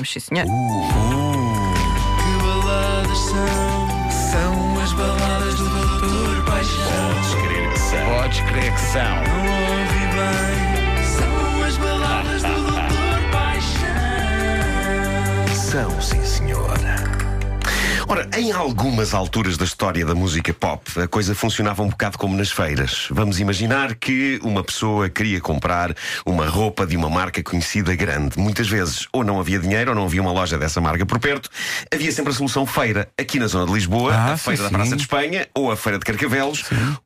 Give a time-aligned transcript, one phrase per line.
[0.00, 0.46] Vamos, sim, senhor.
[0.46, 0.50] Que
[2.42, 3.36] baladas são?
[4.32, 7.12] São as baladas do Doutor Paixão.
[7.12, 8.06] Podes crer que são.
[8.06, 9.02] Podes crer que são.
[9.02, 9.44] Não
[9.76, 11.04] ouvi bem.
[11.04, 13.84] São as baladas do Doutor Paixão.
[15.54, 17.19] São, sim, senhora.
[18.10, 22.36] Ora, em algumas alturas da história da música pop, a coisa funcionava um bocado como
[22.36, 23.06] nas feiras.
[23.08, 25.94] Vamos imaginar que uma pessoa queria comprar
[26.26, 28.36] uma roupa de uma marca conhecida grande.
[28.36, 31.48] Muitas vezes, ou não havia dinheiro, ou não havia uma loja dessa marca por perto.
[31.94, 33.08] Havia sempre a solução feira.
[33.16, 34.74] Aqui na zona de Lisboa, Ah, a sim, Feira da sim.
[34.74, 36.64] Praça de Espanha ou a Feira de Carcavelos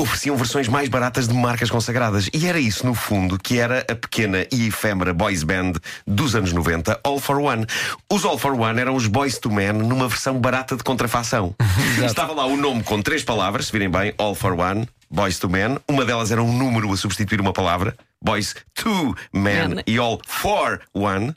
[0.00, 2.30] ofereciam versões mais baratas de marcas consagradas.
[2.32, 5.72] E era isso, no fundo, que era a pequena e efêmera boys band
[6.06, 7.66] dos anos 90, All for One.
[8.10, 11.54] Os All for One eram os Boys to Men numa versão barata de contrafação.
[12.02, 14.88] Estava lá o nome com três palavras, se virem bem, All for One.
[15.10, 19.68] Boys to Men, uma delas era um número a substituir uma palavra, Boys to Men
[19.68, 19.82] Men.
[19.86, 21.34] e All for One.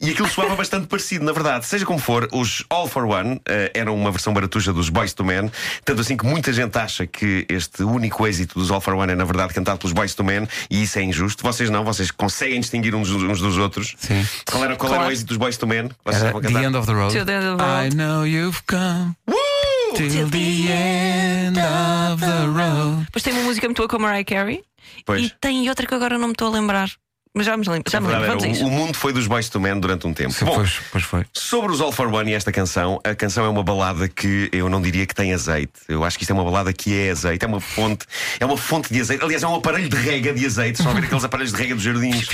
[0.00, 1.66] E aquilo soava bastante parecido, na verdade.
[1.66, 5.24] Seja como for, os All for One eh, eram uma versão baratuxa dos Boys to
[5.24, 5.50] Men,
[5.84, 9.14] tanto assim que muita gente acha que este único êxito dos All for One é,
[9.16, 11.42] na verdade, cantado pelos Boys to Men, e isso é injusto.
[11.42, 13.94] Vocês não, vocês conseguem distinguir uns, uns dos outros.
[13.98, 14.26] Sim.
[14.50, 15.10] Qual era, qual era Claro.
[15.10, 15.90] o êxito dos Boys to Men?
[16.04, 16.64] Vocês Era The?
[16.64, 17.18] End of the Road.
[17.18, 17.96] To the end of the I road.
[17.96, 19.96] know you've come Uh!
[19.96, 23.04] till the end of the road.
[23.06, 24.62] Depois tem uma música muito boa com a Mariah Carey.
[25.04, 25.22] Pois.
[25.26, 26.88] E tem outra que agora não me estou a lembrar.
[27.36, 27.92] Mas já me lembro.
[27.92, 28.26] Já me lembro.
[28.28, 30.32] Vamos a o, mundo foi dos Boys to Men durante um tempo.
[30.32, 31.26] Sim, Bom, pois, pois foi.
[31.34, 34.70] Sobre os All for One e esta canção, a canção é uma balada que eu
[34.70, 35.74] não diria que tem azeite.
[35.86, 38.06] Eu acho que isto é uma balada que é azeite, é uma fonte,
[38.40, 39.22] é uma fonte de azeite.
[39.22, 40.80] Aliás, é um aparelho de rega de azeite.
[40.80, 42.26] Estão a ver aqueles aparelhos de rega dos jardins.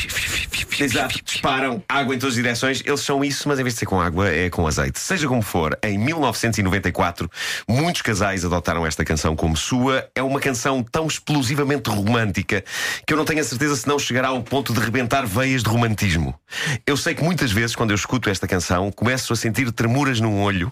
[0.78, 2.80] Exato, disparam água em todas as direções.
[2.86, 5.00] Eles são isso, mas em vez de ser com água, é com azeite.
[5.00, 7.28] Seja como for, em 1994,
[7.69, 10.08] muitos casais adotaram esta canção como sua.
[10.14, 12.62] É uma canção tão explosivamente romântica
[13.05, 15.71] que eu não tenho a certeza se não chegará ao ponto de rebentar veias de
[15.71, 16.35] romantismo.
[16.87, 20.43] Eu sei que muitas vezes, quando eu escuto esta canção, começo a sentir tremuras num
[20.43, 20.71] olho.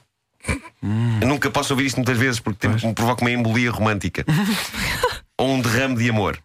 [1.20, 4.24] Eu nunca posso ouvir isto muitas vezes porque tem- me provoca uma embolia romântica
[5.38, 6.38] ou um derrame de amor.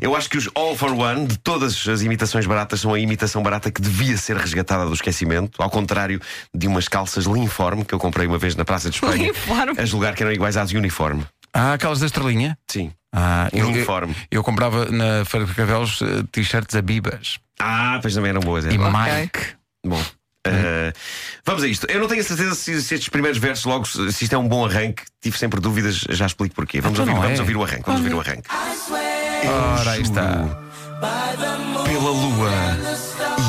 [0.00, 3.42] Eu acho que os All for One, de todas as imitações baratas, são a imitação
[3.42, 6.20] barata que devia ser resgatada do esquecimento, ao contrário
[6.54, 9.74] de umas calças Linforme que eu comprei uma vez na Praça de Espanha, Linforme.
[9.80, 11.26] a julgar que eram iguais às uniforme.
[11.58, 12.58] Ah, aquelas da estrelinha?
[12.68, 12.92] Sim.
[13.14, 14.14] Ah, eu, eu, Uniforme.
[14.30, 17.38] eu comprava na Feira de Cavelos eh, t-shirts a bibas.
[17.58, 18.66] Ah, pois também eram boas.
[18.66, 18.76] é E.
[18.78, 19.38] Mike.
[19.86, 19.98] Bom.
[19.98, 20.92] uh,
[21.46, 21.86] vamos a isto.
[21.90, 24.46] Eu não tenho a certeza se, se estes primeiros versos, logo, se isto é um
[24.46, 25.02] bom arranque.
[25.22, 26.80] Tive sempre dúvidas, já explico porquê.
[26.82, 27.42] Vamos, Então ouvir, vamos é.
[27.42, 27.82] ouvir o arranque.
[27.86, 28.48] Vamos ouvir o arranque.
[29.80, 30.44] Ora, aí está.
[31.86, 32.50] Pela lua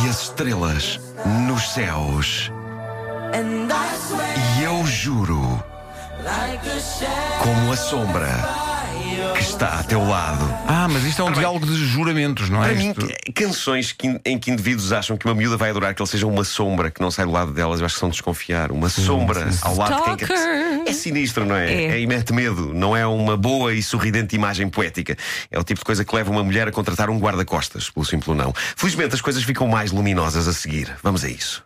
[0.05, 0.99] e as estrelas
[1.45, 2.51] nos céus.
[4.59, 5.61] E eu juro,
[7.43, 8.27] como a sombra
[9.35, 10.45] que está a teu lado.
[10.67, 12.67] Ah, mas isto é um diálogo de juramentos, não é?
[12.69, 15.93] Para mim, Isto- canções que, in- em que indivíduos acham que uma miúda vai adorar
[15.93, 18.09] que ele seja uma sombra que não sai do lado delas, eu acho que são
[18.09, 18.71] de desconfiar.
[18.71, 20.81] Uma sombra ao lado de quem quer.
[20.87, 21.71] É sinistro, não é?
[21.73, 21.99] É.
[21.99, 22.73] e mete medo.
[22.73, 25.15] Não é uma boa e sorridente imagem poética.
[25.51, 28.35] É o tipo de coisa que leva uma mulher a contratar um guarda-costas, pelo simples
[28.35, 28.53] não.
[28.75, 30.93] Felizmente as coisas ficam mais luminosas a seguir.
[31.03, 31.63] Vamos a isso.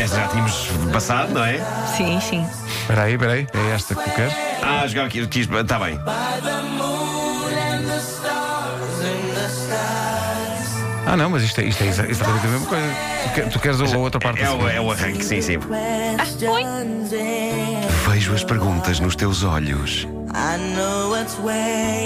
[0.00, 1.58] Esta já tínhamos passado, não é?
[1.96, 2.46] Sim, sim.
[2.80, 3.46] Espera aí, espera aí.
[3.52, 4.32] É esta que tu queres?
[4.62, 5.18] Ah, jogava aqui.
[5.20, 6.00] Está bem.
[11.06, 12.84] Ah, não, mas isto é, isto é exa- exatamente a mesma coisa.
[13.34, 15.58] Tu, tu queres a outra parte É a o, é o arranque, sim, sim.
[15.58, 16.64] Ah, oi.
[18.08, 20.06] Vejo as perguntas nos teus olhos.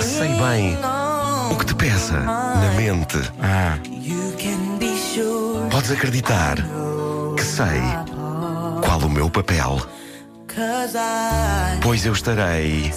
[0.02, 0.78] Sei bem
[1.50, 3.18] o que te pesa na mente.
[3.42, 3.76] Ah,
[5.70, 6.56] Podes acreditar
[7.36, 7.80] que sei
[8.84, 9.80] qual o meu papel.
[11.82, 12.92] Pois eu estarei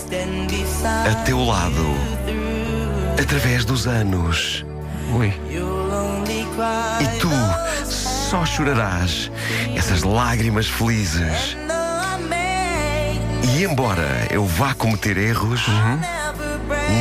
[1.10, 1.86] a teu lado
[3.22, 4.66] através dos anos.
[5.14, 5.34] ui.
[7.00, 7.30] E tu
[7.86, 9.32] só chorarás
[9.76, 11.58] essas lágrimas felizes.
[13.44, 15.66] E embora eu vá cometer erros,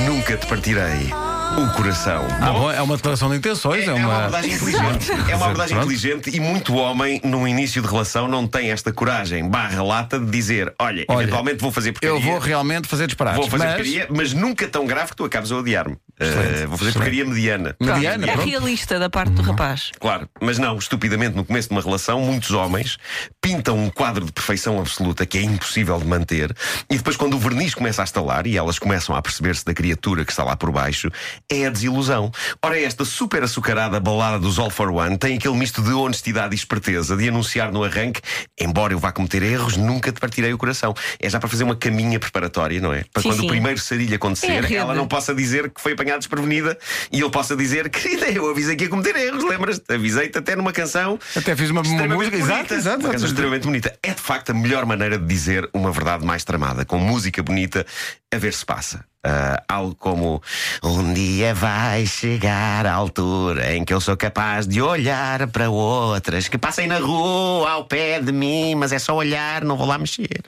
[0.06, 1.10] nunca te partirei
[1.56, 2.26] o coração.
[2.40, 4.16] Ah, bom, é uma declaração de intenções, é, É uma uma.
[4.18, 5.10] abordagem inteligente.
[5.30, 9.48] É uma abordagem inteligente e muito homem, num início de relação, não tem esta coragem
[9.48, 12.14] barra lata de dizer: olha, Olha, eventualmente vou fazer porcaria.
[12.14, 13.40] Eu vou realmente fazer disparates.
[13.40, 13.74] vou fazer mas...
[13.74, 15.96] porcaria, mas nunca tão grave que tu acabes a odiar-me.
[16.20, 16.92] Uh, vou fazer excelente.
[16.94, 17.76] porcaria mediana.
[17.80, 18.38] Mediana, é pronto.
[18.40, 18.46] Uhum.
[18.50, 19.90] realista da parte do rapaz.
[20.00, 22.96] Claro, mas não, estupidamente, no começo de uma relação, muitos homens
[23.42, 26.54] pintam um quadro de perfeição absoluta que é impossível de manter,
[26.90, 30.24] e depois, quando o verniz começa a estalar e elas começam a perceber-se da criatura
[30.24, 31.10] que está lá por baixo,
[31.50, 32.30] é a desilusão.
[32.62, 36.58] Ora, esta super açucarada balada dos All for One tem aquele misto de honestidade e
[36.58, 38.20] esperteza de anunciar no arranque:
[38.58, 40.94] embora eu vá cometer erros, nunca te partirei o coração.
[41.20, 43.04] É já para fazer uma caminha preparatória, não é?
[43.12, 43.46] Para Sim, quando sim.
[43.46, 44.76] o primeiro sarilho acontecer, É a rede.
[44.76, 46.78] ela não possa dizer que foi apanhada apanhado desprevenida
[47.10, 49.92] e ele possa dizer: Querida, eu avisei que ia cometer erros, lembras-te?
[49.92, 51.18] Avisei-te até numa canção.
[51.34, 53.00] Até fiz uma, uma música, exato, exato.
[53.00, 53.92] Uma canção extremamente bonita.
[54.02, 57.84] É de facto a melhor maneira de dizer uma verdade mais tramada, com música bonita,
[58.32, 59.04] a ver se passa.
[59.24, 60.40] Ah, algo como
[60.84, 66.46] um dia vai chegar a altura em que eu sou capaz de olhar para outras
[66.46, 69.98] que passem na rua ao pé de mim, mas é só olhar, não vou lá
[69.98, 70.44] mexer.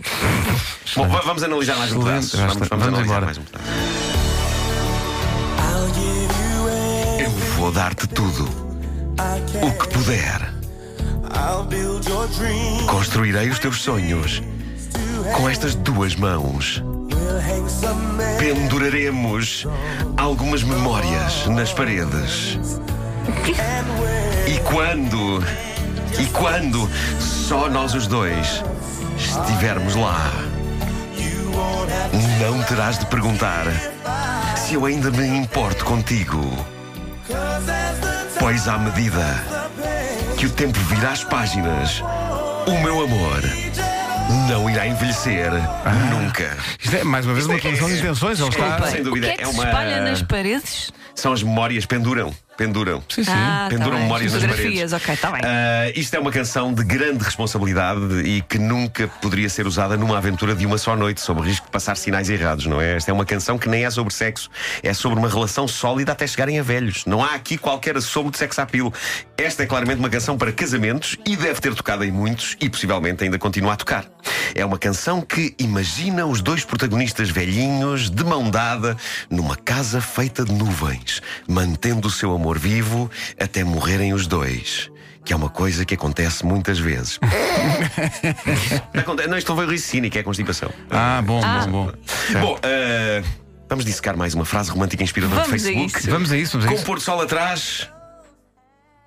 [0.96, 2.36] Bom, va- vamos analisar mais um pedaço.
[2.38, 3.99] Vamos, vamos Vamos analisar mais um pedaço.
[7.60, 8.48] Vou dar-te tudo
[9.60, 10.50] o que puder.
[12.88, 14.42] Construirei os teus sonhos
[15.36, 16.82] com estas duas mãos.
[18.38, 19.66] Penduraremos
[20.16, 22.58] algumas memórias nas paredes.
[24.46, 25.44] E quando,
[26.18, 26.88] e quando
[27.20, 28.64] só nós os dois
[29.18, 30.32] estivermos lá,
[32.40, 33.66] não terás de perguntar
[34.56, 36.40] se eu ainda me importo contigo.
[38.40, 39.20] Pois à medida
[40.36, 42.02] que o tempo virá as páginas,
[42.66, 43.42] o meu amor
[44.48, 45.50] não irá envelhecer
[46.10, 46.56] nunca.
[46.82, 48.40] Isto é mais uma vez uma declaração de intenções.
[48.40, 48.62] Ele está.
[48.64, 50.90] Desculpa, sem dúvida, o que é que é se uma- espalha nas paredes?
[51.14, 53.02] São as memórias, penduram, penduram.
[53.08, 53.30] Sim, sim.
[53.34, 54.02] Ah, tá Penduram bem.
[54.02, 54.92] memórias nas paredes.
[54.92, 55.40] ok, está bem.
[55.42, 60.18] Ah, isto é uma canção de grande responsabilidade e que nunca poderia ser usada numa
[60.18, 62.96] aventura de uma só noite, sob o risco de passar sinais errados, não é?
[62.96, 64.50] Esta é uma canção que nem é sobre sexo,
[64.82, 67.06] é sobre uma relação sólida até chegarem a velhos.
[67.06, 68.92] Não há aqui qualquer assomo de sex appeal.
[69.38, 73.24] Esta é claramente uma canção para casamentos e deve ter tocado em muitos e possivelmente
[73.24, 74.04] ainda continua a tocar.
[74.54, 78.98] É uma canção que imagina os dois protagonistas velhinhos de mão dada
[79.30, 84.90] numa casa feita de nuvens, mantendo o seu amor vivo até morrerem os dois.
[85.24, 87.18] Que é uma coisa que acontece muitas vezes.
[89.28, 90.72] Não, isto não foi riso cínico, é constipação.
[90.90, 91.92] Ah, bom, bom, bom.
[92.06, 92.46] Certo.
[92.46, 93.22] Bom, ah,
[93.68, 95.98] vamos dissecar mais uma frase romântica inspiradora Vamos do a Facebook.
[95.98, 96.10] isso.
[96.10, 97.90] Vamos a isso, vamos a Com o pôr do sol atrás,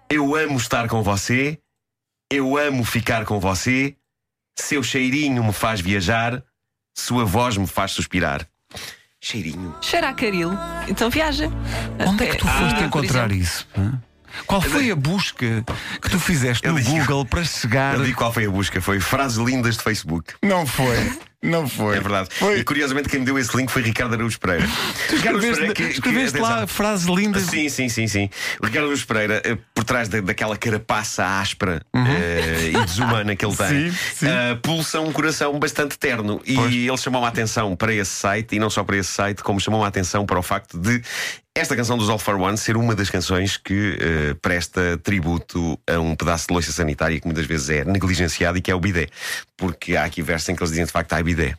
[0.10, 1.58] eu amo estar com você,
[2.32, 3.96] eu amo ficar com você,
[4.56, 6.44] seu cheirinho me faz viajar,
[6.94, 8.48] sua voz me faz suspirar.
[9.34, 9.74] Cheirinho.
[9.82, 10.52] Cheira a caril,
[10.86, 11.50] então viaja.
[12.06, 13.66] Onde é que tu Ah, foste por encontrar isso?
[13.78, 13.94] hã?
[14.46, 15.64] Qual foi a busca
[16.02, 17.96] que tu fizeste Eu no digo- Google para chegar?
[17.96, 20.34] Eu digo qual foi a busca, foi frases lindas de Facebook.
[20.44, 21.96] Não foi, não foi.
[21.98, 22.30] É verdade.
[22.32, 22.60] Foi.
[22.60, 24.68] E curiosamente quem me deu esse link foi Ricardo Araújo Pereira.
[25.08, 26.68] Tu Ricardo Araújo escreveste, Pereira que- que- escreveste lá atenção.
[26.68, 27.44] frases lindas.
[27.44, 28.30] Sim, sim, sim, sim.
[28.62, 33.46] O Ricardo Luz Pereira, eh, por trás da- daquela carapaça áspera eh, e desumana que
[33.46, 33.92] ele tem, Uhum.
[33.92, 34.28] Sim, sim.
[34.28, 36.42] eh, pulsa um coração bastante terno.
[36.46, 36.74] E Pois.
[36.74, 39.84] ele chamou a atenção para esse site, e não só para esse site, como chamou
[39.84, 41.02] a atenção para o facto de
[41.56, 46.00] esta canção dos All for One ser uma das canções que eh, presta tributo a
[46.00, 49.08] um pedaço de loiça sanitária que muitas vezes é negligenciado e que é o bidé.
[49.58, 51.56] Porque há aqui versos em que eles dizem de facto há bidé.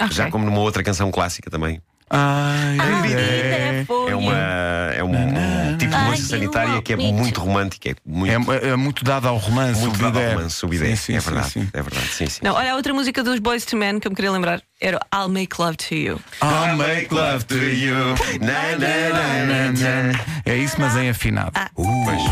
[0.00, 0.12] Ok.
[0.16, 1.80] Já como numa outra canção clássica também.
[2.10, 4.10] Ai, Ah, é, é, foi.
[4.10, 7.90] É, uma, é um, um tipo de you sanitária que é muito romântica.
[7.90, 9.80] É muito, é, é muito dado ao romance.
[9.80, 10.86] muito o dado ao romance, o bidé.
[10.90, 11.50] Sim, sim, é verdade.
[11.50, 11.68] sim.
[11.72, 12.40] É verdade, sim, sim.
[12.42, 15.00] Não, olha, a outra música dos Boys to Men que eu me queria lembrar era
[15.14, 16.20] I'll Make Love to You.
[16.42, 17.94] I'll make love to you.
[18.40, 20.20] Na, na, na, na, na.
[20.44, 21.52] É isso, mas em afinado.
[21.76, 22.22] Uh, pois.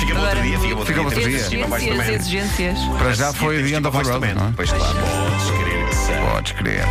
[0.00, 1.28] Fica para outro Agora- dia, fica para outro Fica dia.
[1.28, 1.36] dia.
[1.64, 2.12] Exigências, Man.
[2.12, 2.78] exigências.
[2.98, 4.52] Para já A foi The de End of the Road, não é?
[4.56, 6.30] Pois claro, podes crer.
[6.32, 6.84] Podes crer.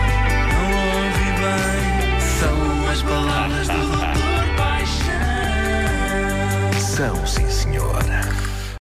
[1.41, 2.19] Bem.
[2.39, 5.11] São as palavras do Doutor Paixão.
[6.79, 8.21] São, sim, senhora.